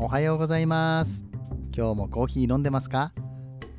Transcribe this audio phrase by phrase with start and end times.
[0.00, 1.24] おはようございます。
[1.76, 3.12] 今日もコーヒー飲んでますか？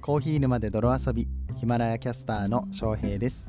[0.01, 3.47] コーヒー沼で泥遊びヒマラヤキャスターの翔平です。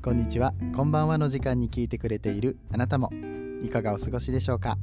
[0.00, 0.54] こんにちは。
[0.74, 3.10] こんばんはの時間に聞いてくれているあなたも
[3.62, 4.78] いかがお過ごしでしょうか？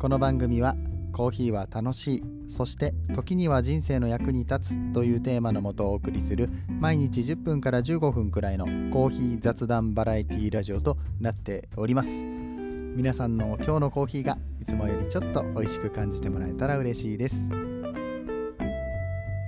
[0.00, 0.74] この番組は
[1.12, 6.50] コーヒーは楽しいそして時には人生の役に立つというテーマのもとお送りする
[6.80, 12.37] 毎日10分から15分くらいのコーヒー雑談バラエティラジオとなっております。
[12.96, 17.48] 皆さんの今日のコーヒーがいつもよりちょっと美味しく感じてもらえたら嬉しいです。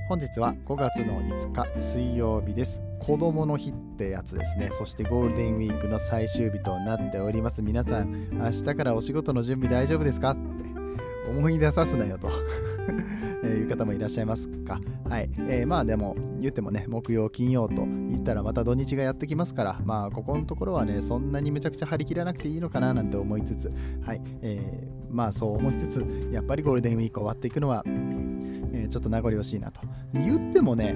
[0.09, 2.81] 本日は5月の5日水曜日です。
[3.01, 4.71] 子供の日ってやつですね。
[4.73, 7.63] そしてゴールデンウィークの最終日となっております。
[7.63, 10.31] 皆さん明日からお仕事の準備大丈夫ですか？
[10.31, 10.41] って
[11.31, 12.29] 思い出さすなよと。
[13.45, 14.81] えーいう方もいらっしゃいますか。
[15.09, 15.31] はい。
[15.49, 23.73] えー、まあでも、言ってもね、木曜、金曜と言ったらまた土日がやってきますから、まあここのところはね、そんなにめちゃくちゃ張り切らなくていいのかななんて思いつつ、
[24.03, 24.23] はい。
[24.43, 27.85] えー、まあそう思いつつ、やっぱりゴールデンウィーク終わっていくのは、
[28.73, 29.81] え、ちょっと名残惜しいなと。
[30.15, 30.95] 言ってもね、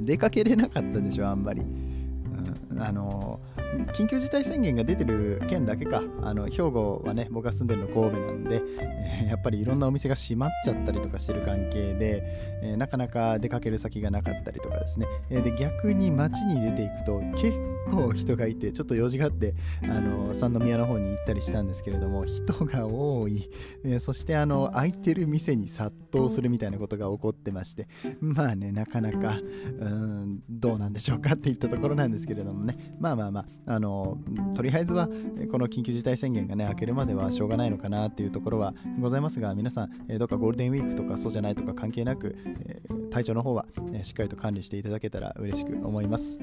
[0.00, 1.62] 出かけれなかったでしょ、あんまり。
[1.62, 3.49] うん、あのー
[3.92, 12.22] 緊急事態宣言が出てる県だけか、あの兵庫はね、僕が住んでるの神戸なんで、えー、やっぱりいろんなお店が閉まっちゃったりとかしてる関係で、
[12.62, 17.52] えー、なかなか出かける先がなかったりとかですね、えー、で逆に街に出ていくと結
[17.90, 23.50] 構人がいて、ちょっと用事があって、あの三宮の方に行ったりしたんですけれども、人が多い、
[23.84, 27.88] えそしてあの空いてる店に殺到するみたいなことが起こってまして、
[28.20, 29.38] まあね、なかなか、
[29.80, 34.18] うん、どうなんでしょうかっていったところなんですけれどもね、まあまあまあ、あの
[34.54, 35.08] とりあえずは
[35.50, 46.38] この緊急事態宣言がね明けるまではしょうがないのかなっていうところはございますが皆さん、えどっかゴールデンウィークとかそうじゃないとか関係なく、え体調の方は、えしっかりと管理していただけたら嬉しく思います。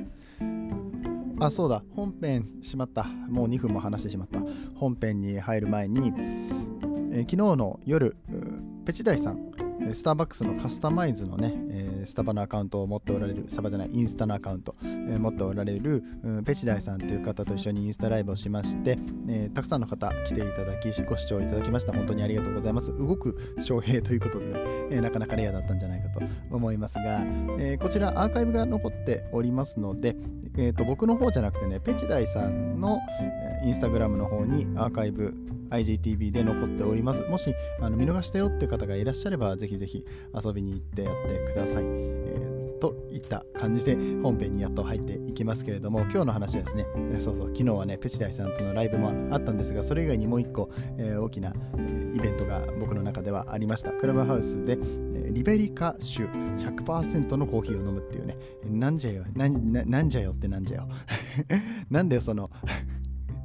[1.39, 1.83] あそうだ。
[1.95, 3.03] 本編しまった。
[3.03, 4.39] もう2分も話してしまった。
[4.75, 6.11] 本編に入る前に、
[7.11, 8.15] え昨日の夜
[8.85, 9.51] ペチダイさん
[9.93, 18.97] スターバックスのカスタマイズのね、えー、スタバのアカウントを持っておられる、スタバじゃない、インスタのアカウント、えー、持っておられる、うん、ペチダイさんという方と一緒にインスタライブをしまして、
[19.27, 21.93] えー、たくさんの方来ていただき、ご視聴いただきました。
[21.93, 22.95] 本当にありがとうございます。
[22.97, 24.59] 動く翔平ということでね、
[24.91, 26.21] えなかなかレアだったんじゃないかと
[26.51, 27.21] 思いますが、
[27.59, 30.15] えこちらアーカイブが残っておりますので、
[30.57, 35.33] えーと、僕の方じゃなくてね、ペチダイさんの、えインスタグラムの方にアーカイブ
[35.69, 37.23] IGTV で残っております。
[37.23, 41.85] もしあの見逃したよって方がいらっしゃれば、ぜひぜひ遊びに行ってやってください。
[41.97, 46.85] えーといった感じで本編にやっと入っていきますけれども今日の話はですね
[47.19, 53.91] そうそう昨日はねペチダイさんとのライブもあったんですがそれ以外にもう一個、えー、大きな、え、イベントが僕の中ではありました。
[53.91, 54.77] クラブハウスで、
[55.15, 60.87] え、リベリカ種100%のコーヒーを飲むっていうねなんじゃよなんじゃよってなんじゃよ。
[61.89, 62.49] なんだよその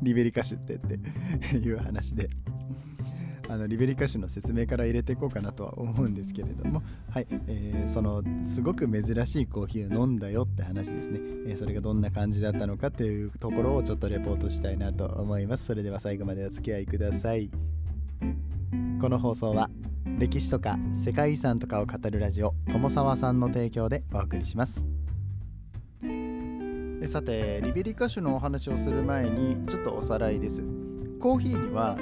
[0.03, 2.29] リベリカ種ってっていう話で。
[3.53, 15.67] あのリベリカ種の説明から入れていこうかなとは思うんですけれども、はいえー、そのすごく珍しいコーヒーを飲んだよって話ですね、えー、それがどんな感じだったのかっていうところをちょっとレポートしたいなと思います。
[15.67, 17.51] それでは最後までお付き合いください。
[18.99, 19.69] この放送は
[20.19, 24.83] 歴史とか世界遺産とかを語るラジオ友沢さんの提供でお送りします。
[27.07, 30.63] さてリベリカ種のお話をする前にちょっとおさらいです
[31.21, 31.99] コーヒーには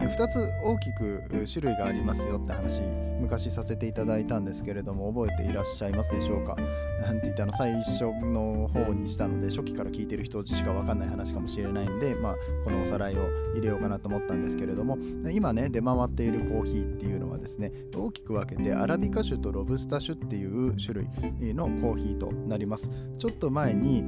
[0.00, 1.22] 2つ大きく
[1.52, 2.80] 種類がありますよって話
[3.20, 6.56] 昔させていただいたんですけれども覚えていらっしゃいますでしょうか？
[7.02, 12.34] なんて言ってあの最初の方にしたので初期から聞いてる人しか分かんない話かもしれないんで、まあ、
[12.64, 14.96] このおさらいを入れようかなと思ったんですけれども。
[15.30, 22.90] 今ね出回っているコーヒーっていうのはですね大きく分けてアラビカ種とロブスタ種っていう種類のコーヒーとなります。
[23.18, 24.02] ちょっと前に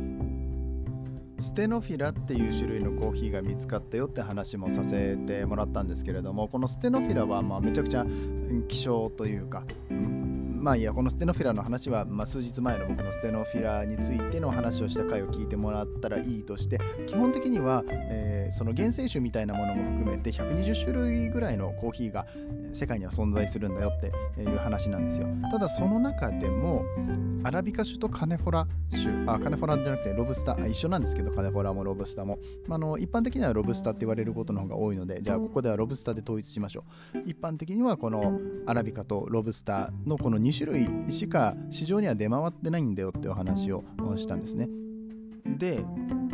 [1.42, 8.06] ステノフィラっていう種類のコーヒーが見つかったよって話もさせてもらったんですけれどもこのステノフィラはまめちゃくちゃ
[8.69, 22.24] 希少というか、まあいやこのステノフィラの話は、まあ、数日前の僕のステノフィラについての話をした回を聞いてもらったらいいとして基本的には、えー、その原生種みたいなものも含めて120種類ぐらいのコーヒーが
[22.72, 25.27] 世界には存在するんだよっていう話なんですよ。
[25.50, 26.84] ただその中でも
[27.44, 29.24] アラビカ種とカネフォラ種。
[29.27, 30.68] あカネフォラじゃなくてロブスター。
[30.68, 36.84] 一緒なんですけどカネフォラもロブスターも、まあ、の一般的にはロブスターって言われることの方が多いのでじゃあここではロブスターで統一しましょ
[37.15, 37.18] う。
[37.27, 43.84] 一般的にはこのアラビカとロブスターのこの2種類しか市場には出回ってないんだよってお話を
[44.16, 44.68] したんですね。
[45.59, 45.84] で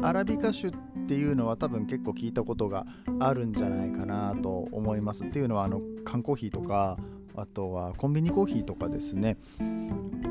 [0.02, 0.72] アラビカ種っ
[1.08, 2.86] ていうのは多分結構聞いたことが
[3.18, 5.24] あるんじゃないかなと思います。
[5.24, 6.98] っていうのはあの缶コーヒーとか
[7.34, 9.38] あとはコンビニコーヒーとかですね。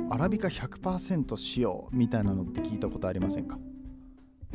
[0.10, 3.58] アラビカ100%使用みたいなのって聞いたことありませんか？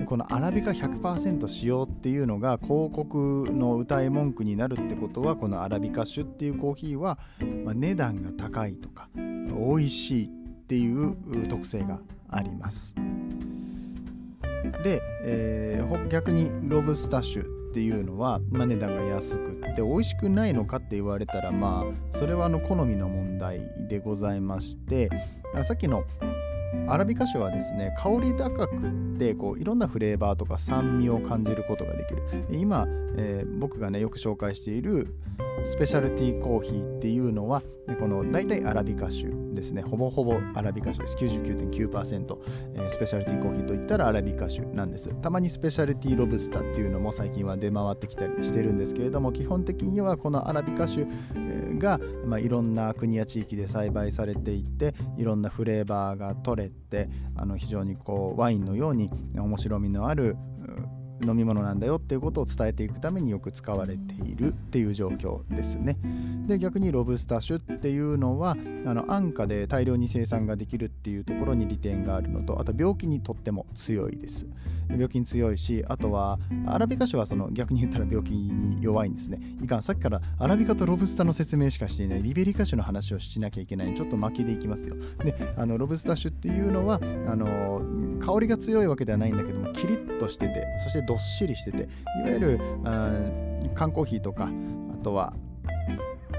[0.06, 7.19] このアラビカ100%使用っていうのが広告の歌い文句になるってことはこのアラビカ種っていうコーヒーは、
[7.64, 10.28] ま値段が高いとか美味しいっ
[10.66, 11.14] ていう
[11.49, 12.00] 特性が
[12.31, 12.94] あります。
[14.82, 25.08] で、えー、逆にロブスタッシュっていうのは、まあ、値段が安くって美味しくないのかって言われたらまあそれはあの好みの問題でございまして
[25.62, 26.04] さっきの
[26.88, 32.22] アラビカ種はですね香り高くってこういろんなフレーバーとか酸味を感じることができる。
[32.50, 32.86] 今、
[33.16, 35.14] えー、僕がねよく紹介している
[35.64, 37.62] スペシャルティーコーヒーっていうのは
[38.00, 39.82] この大体アラビカ種ですね。
[39.82, 41.16] ほぼほぼアラビカ種です。
[41.16, 42.38] 99.9%、
[42.75, 45.14] えー、スペシャルティーコーヒーといったらアラビカ種なんです。
[45.20, 51.06] たまにスペシャルティーロブスターっていうのも最近は出回ってきたりしてるんですけれども基本的にはこのアラビカ種
[51.78, 60.37] が、まあ、いろんな国や地域で栽培されていていろんなフレーバーが取れてあの非常にこうワインのように面白みのある
[61.26, 65.96] 飲み物なんだよっていうことを伝えていくためによく使われているっていう状況ですね。
[66.46, 74.46] で逆にロブスター種っていうのはあの安価で大量に生産ができるっていうところに利点があるのとあと病気にとっても強いです。
[74.88, 79.40] 病気に強いしあとはアラビカ種はその逆に言ったら病気に弱いんですね。
[79.62, 84.96] いかんさっきからアラビカとロブスターの説明しかしていないリベリカ種の話をしなきゃいけないちょっと巻きでいきますよ。
[85.25, 87.82] であのロブスター種っていうのはあの
[88.20, 91.88] 香りが強いわけではないんだけどもキリッとしててそしてどっしりしてて
[92.19, 92.61] いわゆる
[93.75, 94.50] 缶コーヒーとか
[94.93, 95.34] あとは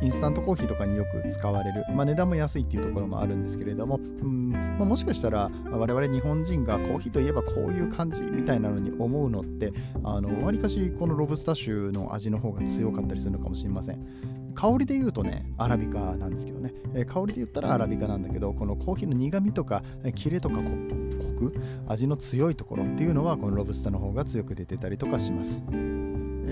[0.02, 9.72] インスタントコーヒーとかによく使われる、まあ、値段も安いっていうところもあるんですけれども、うんまあ、もしかしたら我々日本人がコーヒーといえばこういう感じみたいなのに思うのって
[10.04, 14.34] あのわりかしこのロブスター種の味の方が強かったりするのかもしれません。
[14.56, 19.84] 香りで言うとねアラビカなんですけどね、えー、香りで言ったらアラビカなんだけどこのコーヒーの苦みとか
[20.16, 21.56] キレとかコク
[21.88, 25.64] 味の強いところっていうのはこのロブスターの方が強く出てたりとかします。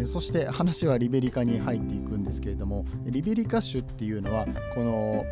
[0.05, 5.25] そして話はリベリカに入っていくんですけれどもリベリカ種っていうのはこの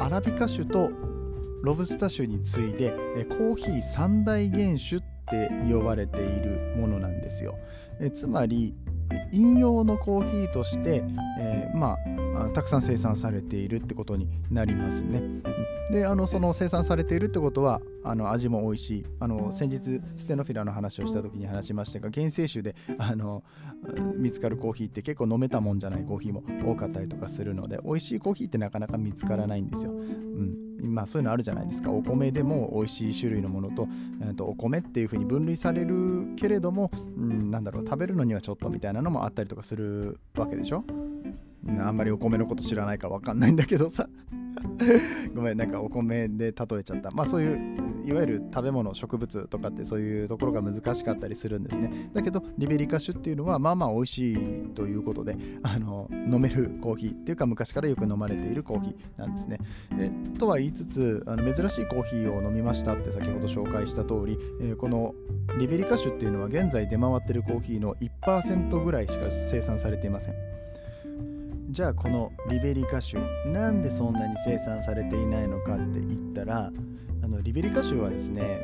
[0.00, 0.90] アラビカ種と
[1.62, 2.90] ロブスタ種に次いで
[3.28, 7.58] コーヒー三大原種って呼ばれているものなんですよ。
[8.00, 8.74] えつまり
[9.32, 11.02] 飲用のコーヒーとして、
[11.40, 11.96] えー、ま
[12.36, 15.22] あたくさん生産されているってことになりますね。
[15.90, 23.42] であのその生産されているってことはあの味も美味しいあの先日ステノフィラの話をした時に話しましたが原生種であの
[24.16, 29.92] 見つかるコーヒーって結構飲めたもんじゃないコーヒーも多かったりとかするので美味しいコーヒーってなかなか見つからないんですよ。
[29.92, 31.90] うんまあそういうのあるじゃないですか。
[31.90, 33.88] お米でも美味しい種類のものと,、
[34.22, 40.84] えー、とお米っていう風に分類されるけれども、うん、なんだろう食べるのにはちょっとみたいなのもあったりとかするわけでしょ？
[41.80, 44.08] あんまりお米のこと知らないか分かんないんだけどさ。
[45.34, 47.10] ごめんなんかお米で例えちゃった。
[47.10, 52.10] まあそういういわゆる食べ物植物とかってそういうところが難しかったりするんですね。
[52.14, 59.58] だけどリベリカ種っていうのはまあまあ美味しいということで あの飲めるコーヒーっていうか昔からよく飲まれているコーヒーなんですね。
[59.98, 65.14] えとは言いつつあの珍しいコーヒーを飲みましたって先ほど紹介した通り、えー、この
[65.58, 70.34] リベリカ種っていうのは現在出回ってるコーヒーの1%ぐらいしか生産されていません。
[71.70, 73.20] じゃあこのリベリカ種
[73.52, 76.72] なんでそんなに生産されていないのかって言ったら
[77.22, 78.60] あのリベリカ州はですね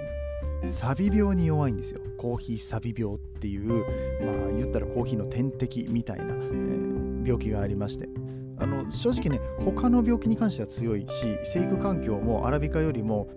[0.66, 2.00] サビ病に弱いんですよ。
[2.16, 3.84] コーヒーサビ病っていう
[4.24, 8.08] まあ言ったらコーヒーの天敵みたいな、えー、病気がありまして。
[8.56, 11.06] あの正直ね他の病気に関しては強いし
[11.43, 13.29] 生育環境もアラビカよりも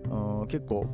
[0.48, 0.86] 結構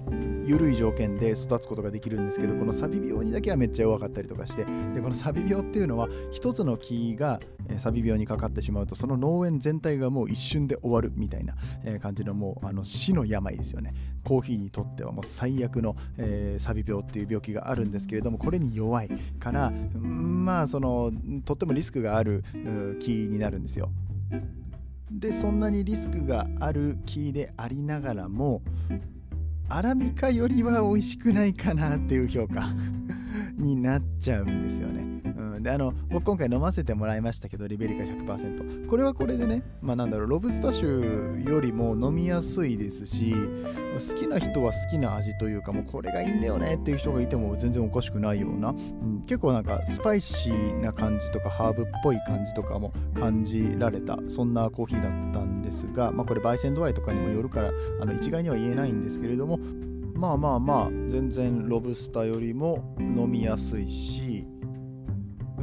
[0.45, 7.41] 緩い条件で育つことができるんですけどこのサビ病にだけはめっちゃ弱かったりとかしてでこのサビ病っていうのは一つの木が
[7.79, 11.55] サビ病にかかってしまうとその農園全体がもう一瞬で終わるみたいな
[12.01, 13.95] 感じのもうあの死の病ですよね。
[14.23, 21.13] コーヒーにとってはもう最悪の、えー、サビ病っていう病気があるんですけれどもこれに弱いからまあその
[21.45, 22.43] とってもリスクがある
[23.01, 23.91] 木になるんですよ。
[25.11, 28.63] でそんなにリスクがある木でありながらも
[29.75, 32.69] アラビカよりは美味しくないかなっていう評価
[33.59, 35.24] になっちゃうんですよね。
[35.65, 43.35] うん、であの僕今回飲ませてもらいましたけどリベリカ100%これはこれでねまあなんだろうロブスター種よりも飲みやすいですし
[43.95, 59.59] 好きな人は好きな味というかもうこれがいいんだよねっていう人がいても全然おかしくないような、うん、結構なんかスパイシーな感じとかハーブっぽい感じとかも感じられたそんなコーヒーだったんですがまあこれ焙煎度合いとかにもよるからあの一概には言えないんですけれども
[60.15, 64.47] まあまあまあ全然ロブスターよりも飲みやすいし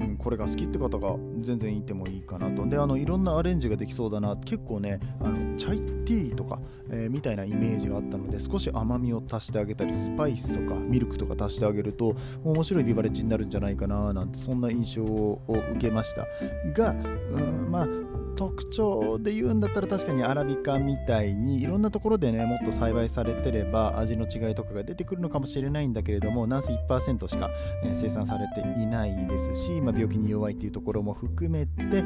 [0.01, 2.65] うんこれが好きって方が全然いてもいいかなと。
[2.67, 4.35] であのいろんなアレンジができそうだな。
[4.37, 16.27] 結構ねあのチャイティーとか、えー、みたいなイメージがあったので少し甘みを足してあげたりスパイスとかミルクとか足してあげると面白いビバレッジになるんじゃないかななんてそんな印象を受けました。
[16.73, 17.87] が、うん、まあ
[18.35, 27.49] 特徴で言うんだったら確かにアラビカみたいにいろんなところでねもっと栽培されてれば味の違いとかが出てくるのかもしれないんだけれどもなんせ1%しか、
[27.93, 32.03] 生産されていないですし、まあ、病気に弱いっていうところも含めて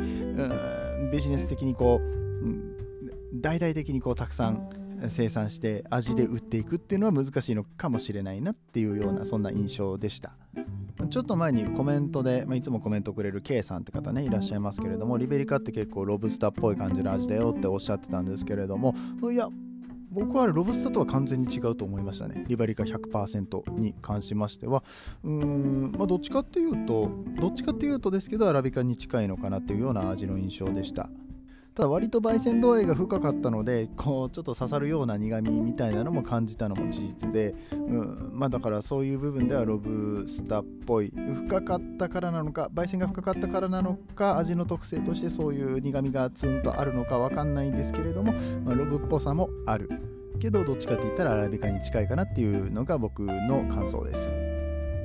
[1.12, 4.70] ビジネス的にこう、大々的にこうたくさん
[5.10, 10.38] 生産して味で売っていくっていうのは難しいのかもしれないなっていうようなそんな印象でした。
[11.10, 18.96] ちょっと前にコメントで、まあ、いつもコメントくれる K さんって方ねいらっしゃいますけれどもリベリカって結構ロブスターっぽい感じの味だよっておっしゃってたんですけれども
[19.32, 19.50] いや
[20.16, 22.46] 僕はロブスターとは完全に違うと思いましたね。
[22.48, 24.82] リベリカ100%に関しましては。
[25.26, 31.10] うーんまあどっちかっていうとどっちかっていうとですけどアラビカに近いのかなっていうような味の印象でした
[31.76, 48.32] ただ割と焙煎度合いが深かったのでこうちょっと刺さるような苦みみたいなのも感じたのも事実で、うんまあ、だからそういう部分ではロブスターっぽい深かったからなのか焙煎が深かったからなのか味の特性としてそういう苦みがツンとあるのか分かんないんですけれども、
[48.64, 49.90] まあ、ロブっぽさもある
[50.40, 54.45] けどどっちかって言ったらアラビカに近いかなっていうのが僕の感想です。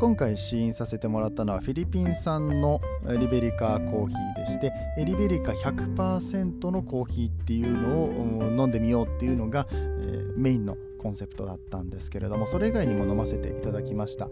[0.00, 2.80] 今回試飲させてもらったのはフィリピン産の
[3.20, 4.72] リベリカコーヒーでして
[5.04, 14.30] リベリカ100%のコーヒーっていうのを飲んでみようっていうのが、えー、メインのコンセプトだったんですけれどもそれ以外にも飲ませていただきました、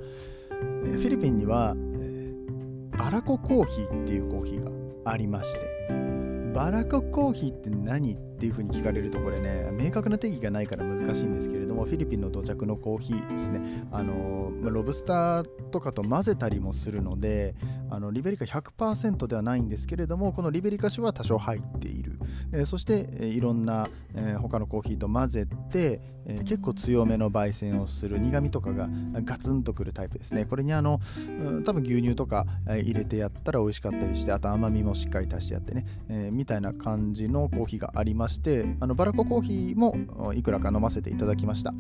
[0.51, 6.18] えー、フィリピンには、えー、バラココーヒーっていうコーヒーがありまして
[6.59, 13.61] バラココーヒーって何っていうふうに聞かれるとこれね明確な定義がないから難しいんですけれどもフィリピンの土着のコーヒーですね。
[13.93, 17.55] あのロブスターとかと混ぜたりもするので
[17.91, 22.08] あのリベリカ100%ではないんですけれどもこのリベリカ種は多少入っている、
[22.53, 28.89] え、そして、え、いろんな、えー、他のコーヒーと混ぜて、え、結構強めの焙煎をする苦味とかが
[29.25, 30.45] ガツンとくるタイプですね。
[30.45, 31.01] これにあの、
[31.43, 41.73] うん、多分牛乳とか入れてやったら美味しかったりしてあと甘みもしっかり足してやってね、え、みたいな感じのコーヒーがありましてあのバラココーヒーもいくらか飲ませていただきました、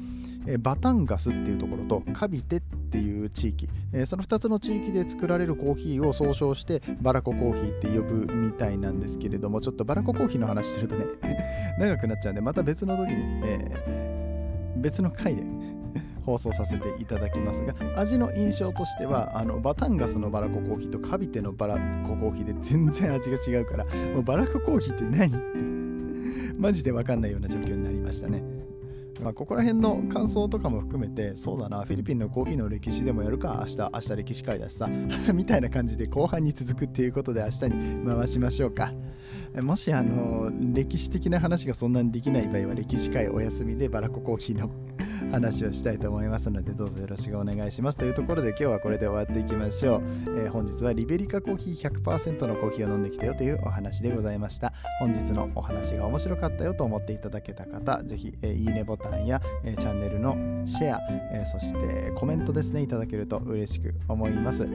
[0.48, 11.04] え、バタンガスっていうところとカビテっていう地域、え、その2つの地域で作られるコーヒーを総称してバラココーヒーって呼ぶみたいなんですけれどもちょっとバラココーヒーの話してるとね
[11.78, 15.44] 長くなっちゃうんでまた別の時に、えー、別の回で
[16.24, 21.74] 放送させていただきますが味の印象としてはあのバタンガスのバラココーヒーとカビテのバラ
[22.06, 28.57] ココーヒーで全然味が違うからもうバラココーヒーって何ってマジで分かんないような状況になりましたね。
[29.22, 34.88] まあ、ここら辺の感想とかも含めて、そうだな、フィリピンのコーヒーの歴史でもやるか、明日、明日歴史会だしさ、
[35.34, 38.92] みたいな感じで後半に続くっていうことで明日に回しましょうか。
[39.60, 44.70] もし、あの、歴史的な話がそんなにできない場合は、歴史会お休みでバラココーヒーの
[45.30, 47.98] 話をしたいと思いますのでどうぞよろしくお願いします。
[47.98, 50.02] というところで今日はこれで終わっていきましょう、
[50.38, 54.72] えー、本日はリベリカコーヒー100%のコーヒーを飲んできたよというお話でございました。
[54.98, 60.34] 本日のお話が面白かったよと思っていただけた方ぜひ、えー、いいねボタンや、えー、チャンネルの
[60.66, 61.00] シェア、
[61.32, 64.68] えそしてコメントですねいただけると嬉しく思います。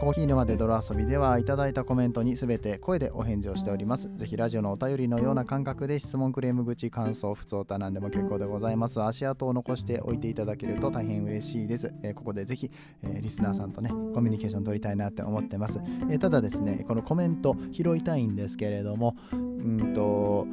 [0.00, 4.08] コーヒー沼で泥遊びではいただいたコメントにすべて声でお返事をしております。
[4.16, 9.02] ぜひラジオのお便りのような感覚で質問、クレーム口、感想、不通たなんでも結構でございます。
[9.02, 11.92] 足跡を残しておいていただけると大変嬉しいです。
[12.04, 12.70] えー、ここでぜひ、
[13.02, 15.80] えー、リスナーさんとね、コミュニケーション取りたいなって思ってます。
[16.08, 20.46] えー、ただですね、このコメント拾いたいんですけれども、うんと、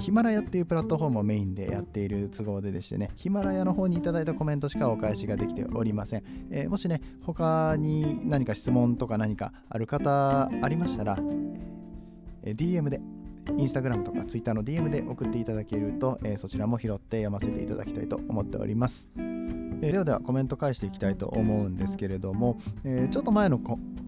[0.00, 6.22] ヒマラヤっていうプラットフォームをメインでやっている都合ででしてね、ヒマラヤの方にいただいたコメントしかお返しができておりません。
[6.50, 11.18] えー、もしね、他に何か質問とか何かある方ありましたら、
[12.42, 13.00] えー、DM で、
[13.56, 19.08] インスタグラムとかツイッターの DM で送っていただけると、えー、そちらも拾って読ませていただきたいと思っております。
[19.16, 23.58] えー、ではではコメント返していきたいと思うんですけれども、えー、ちょっと前の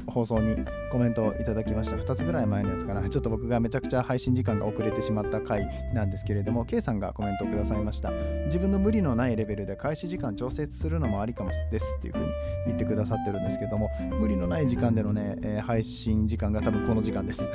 [0.07, 0.57] 放送に
[0.91, 1.97] コメントをいただきました。
[1.97, 3.09] 2つぐらい前のやつかな。
[3.09, 8.11] ちょっと僕がめちゃくちゃ配信時間が遅れてしまった回なんですけれども K さんがコメントをくださいました。
[8.47, 11.95] 自分の無理のないレベルで開始時間調節するのもありかもです。
[11.99, 12.33] っていう風に
[12.67, 17.49] 言ってくださってるんですけども無理のない時間でのね、えー、配信時間が多分この時間です。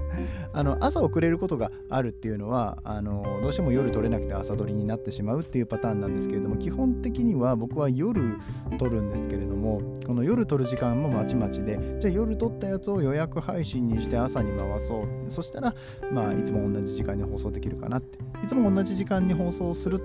[0.52, 8.36] あの朝遅れることがあるっていうのはあのどうしても夜撮れなくて朝撮りになってしまうっていうパターンなんですけれども基本的には僕は夜
[8.78, 15.30] 撮るんですけれどもこの夜撮る時間もまちまちでじゃあ夜撮ったやつを予約配信にして朝に回そう。
[15.30, 15.74] そしたら
[16.12, 18.18] まあいつも同じ時間に放送できるかなって。
[18.42, 20.00] いつも同じ時間に放送する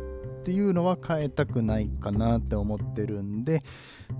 [0.48, 3.64] っていうのは変えたくないかなって思ってるんで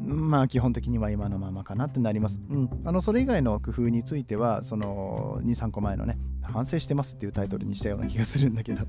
[0.02, 2.42] まあ基本的には今のままかなってなります。
[2.50, 8.86] うん、あのそれ以外の工夫についてはその23個前のね反省してますっていうタイトルにしたような気がするんだけど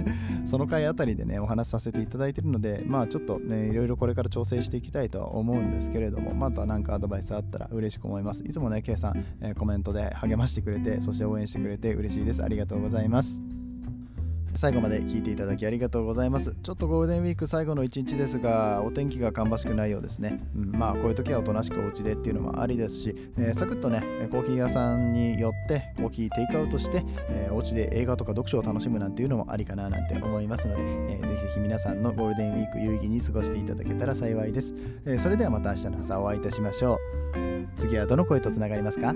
[0.44, 8.44] その回あたりでねお話しさせていただいてるのでまあちょっとねいろいろこれから調整していきたいとは思うんですけれどもまた何かアドバイスあったら嬉しく思います。
[8.44, 12.42] いつもね K さん、えー、コメントで励ましてくれてそして応援してくれて嬉しいです。
[12.42, 13.51] ありがとうございます。
[14.54, 16.54] 最後まで聞いていただきありがとうございます。
[16.62, 20.40] ちょっとゴールデンウィーク最後の一日ですが、お天気が芳しくないようですね。
[20.54, 34.74] うん、まあ、こういう時はおとなしくお家でっていうのもありですし、えー、サクッとね、コーヒー屋さんに寄ってコーヒーテイクアウトして、えー、お家で映画とか読書を楽しむなんていうのもありかななんて思いますので、えー、ぜひぜひ皆さんのゴールデンウィーク有意義に過ごしていただけたら幸いです。
[35.06, 36.98] えー、それではまた明日の朝お会いいたしましょう。
[37.76, 39.14] 次はどの声とつながりますか？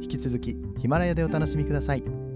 [0.00, 2.27] 引き続きヒマラヤでお楽しみください。